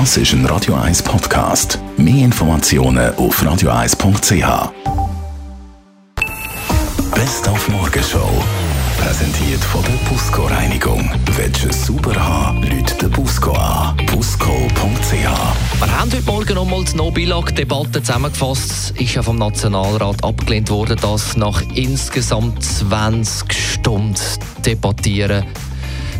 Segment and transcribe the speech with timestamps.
[0.00, 1.78] Das ist ein Radio 1 Podcast.
[1.96, 4.72] Mehr Informationen auf radio1.ch.
[7.14, 8.28] Best auf Morgenshow.
[8.98, 11.08] Präsentiert von der Busco Reinigung.
[11.36, 13.96] Willst du es sauber haben, Leute den Busco an.
[14.06, 15.12] Busco.ch.
[15.12, 18.90] Wir haben heute Morgen nochmal die No-Billag-Debatte zusammengefasst.
[18.98, 24.16] Ist ja vom Nationalrat abgelehnt worden, dass nach insgesamt 20 Stunden
[24.66, 25.44] debattieren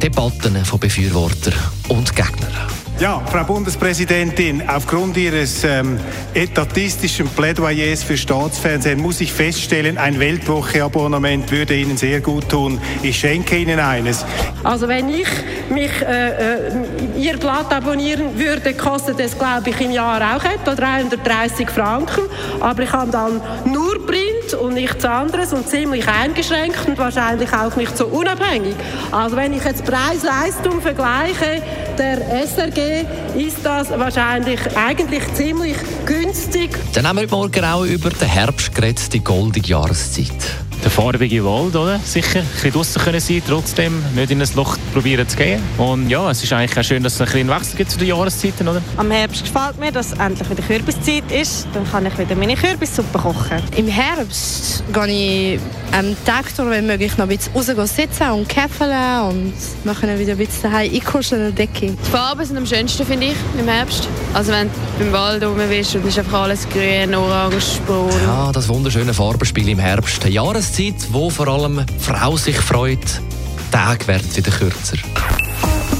[0.00, 1.54] Debatten von Befürwortern
[1.88, 2.75] und Gegnern.
[2.98, 6.00] Ja, Frau Bundespräsidentin, aufgrund Ihres ähm,
[6.32, 12.80] etatistischen Plädoyers für Staatsfernsehen muss ich feststellen, ein Weltwoche-Abonnement würde Ihnen sehr gut tun.
[13.02, 14.24] Ich schenke Ihnen eines.
[14.64, 15.28] Also wenn ich
[15.68, 16.72] mich äh, äh,
[17.18, 22.22] Ihr Blatt abonnieren würde, kostet es, glaube ich, im Jahr auch etwa 330 Franken.
[22.60, 27.76] Aber ich habe dann nur Print und nichts anderes und ziemlich eingeschränkt und wahrscheinlich auch
[27.76, 28.74] nicht so unabhängig.
[29.12, 31.62] Also wenn ich jetzt Preis-Leistung vergleiche,
[31.98, 33.04] der SRG
[33.36, 36.70] ist das wahrscheinlich eigentlich ziemlich günstig.
[36.92, 40.65] Dann haben wir Morgen auch über den Herbst geredet, die goldige Jahreszeit.
[40.86, 41.98] Der farbige Wald, oder?
[42.04, 45.60] Sicher, ein bisschen draussen können sein, trotzdem nicht in ein Loch probieren zu gehen.
[45.78, 48.06] Und ja, es ist eigentlich auch schön, dass es ein bisschen Wechsel gibt zu den
[48.06, 48.80] Jahreszeiten, oder?
[48.96, 51.66] Am Herbst gefällt mir, dass endlich wieder Kürbiszeit ist.
[51.74, 53.60] Dann kann ich wieder meine Kürbissuppe kochen.
[53.76, 58.48] Im Herbst gehe ich am Tag durch, wenn möglich, noch ein bisschen raus sitzen und
[58.48, 61.92] käfeln und wir können wieder ein bisschen daheim einkuscheln in der Decke.
[61.92, 64.08] Die Farben sind am schönsten, finde ich, im Herbst.
[64.34, 68.10] Also wenn du im Wald rum bist und ist einfach alles grün, orange, braun.
[68.24, 70.24] Ja, das wunderschöne Farbenspiel im Herbst.
[70.24, 70.34] Eine
[70.76, 72.98] Jahreszeit, wo vor allem die Frau sich freut.
[72.98, 74.98] Die Tage werden wieder kürzer.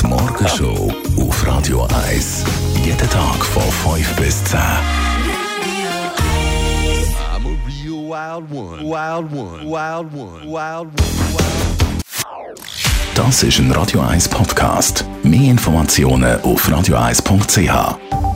[0.00, 2.42] Die Morgenshow auf Radio 1.
[2.84, 3.62] Jeden Tag von
[3.94, 4.58] 5 bis 10.
[4.58, 4.64] I'm
[7.46, 8.82] a real wild one.
[8.82, 9.64] Wild one.
[9.64, 10.44] Wild one.
[10.44, 10.92] Wild one.
[13.14, 15.04] Das ist ein Radio 1 Podcast.
[15.22, 18.33] Mehr Informationen auf radio1.ch.